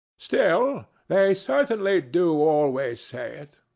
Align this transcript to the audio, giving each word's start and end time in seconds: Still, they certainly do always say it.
Still, 0.17 0.87
they 1.09 1.35
certainly 1.35 2.01
do 2.01 2.33
always 2.41 2.99
say 3.01 3.37
it. 3.37 3.57